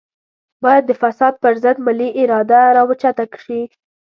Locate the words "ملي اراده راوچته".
1.87-3.23